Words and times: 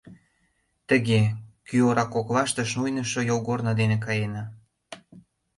Тыге, 0.89 1.21
кӱ 1.67 1.75
ора 1.89 2.05
коклаште 2.13 2.63
шуйнышо 2.71 3.21
йолгорно 3.29 3.71
дене 3.79 3.97
каена. 4.05 4.43